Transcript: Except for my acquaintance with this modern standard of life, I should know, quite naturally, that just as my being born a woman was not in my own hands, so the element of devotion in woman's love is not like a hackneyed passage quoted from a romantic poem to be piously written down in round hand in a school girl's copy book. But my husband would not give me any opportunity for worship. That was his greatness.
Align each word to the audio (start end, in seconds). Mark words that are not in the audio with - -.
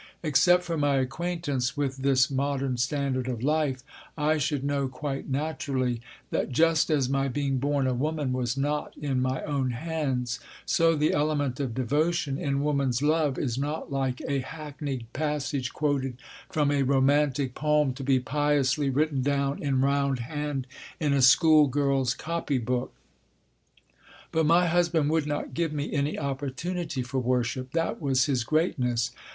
Except 0.23 0.63
for 0.63 0.77
my 0.79 0.95
acquaintance 0.95 1.77
with 1.77 1.97
this 1.97 2.31
modern 2.31 2.75
standard 2.77 3.27
of 3.27 3.43
life, 3.43 3.83
I 4.17 4.39
should 4.39 4.63
know, 4.63 4.87
quite 4.87 5.29
naturally, 5.29 6.01
that 6.31 6.49
just 6.51 6.89
as 6.89 7.07
my 7.07 7.27
being 7.27 7.59
born 7.59 7.85
a 7.85 7.93
woman 7.93 8.33
was 8.33 8.57
not 8.57 8.97
in 8.97 9.21
my 9.21 9.43
own 9.43 9.69
hands, 9.69 10.39
so 10.65 10.95
the 10.95 11.13
element 11.13 11.59
of 11.59 11.75
devotion 11.75 12.39
in 12.39 12.63
woman's 12.63 13.03
love 13.03 13.37
is 13.37 13.59
not 13.59 13.91
like 13.91 14.21
a 14.27 14.39
hackneyed 14.39 15.05
passage 15.13 15.71
quoted 15.71 16.17
from 16.49 16.71
a 16.71 16.81
romantic 16.81 17.53
poem 17.53 17.93
to 17.93 18.03
be 18.03 18.19
piously 18.19 18.89
written 18.89 19.21
down 19.21 19.61
in 19.61 19.81
round 19.81 20.17
hand 20.21 20.65
in 20.99 21.13
a 21.13 21.21
school 21.21 21.67
girl's 21.67 22.15
copy 22.15 22.57
book. 22.57 22.91
But 24.31 24.47
my 24.47 24.65
husband 24.65 25.11
would 25.11 25.27
not 25.27 25.53
give 25.53 25.71
me 25.71 25.93
any 25.93 26.17
opportunity 26.17 27.03
for 27.03 27.19
worship. 27.19 27.73
That 27.73 28.01
was 28.01 28.25
his 28.25 28.43
greatness. 28.43 29.11